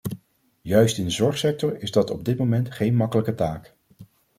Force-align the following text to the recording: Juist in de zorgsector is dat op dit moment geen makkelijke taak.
Juist 0.61 0.97
in 0.97 1.03
de 1.03 1.09
zorgsector 1.11 1.81
is 1.81 1.91
dat 1.91 2.09
op 2.09 2.25
dit 2.25 2.37
moment 2.37 2.71
geen 2.71 2.95
makkelijke 2.95 3.35
taak. 3.35 3.75